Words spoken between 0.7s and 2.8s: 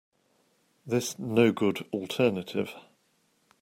This no good alternative.